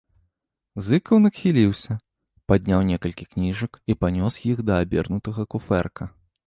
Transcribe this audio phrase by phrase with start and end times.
[0.87, 1.93] Зыкаў нахіліўся,
[2.53, 6.03] падняў некалькі кніжак і панёс іх да абернутага куфэрка.